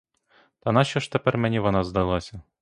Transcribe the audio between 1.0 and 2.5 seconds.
тепер мені вона здалася?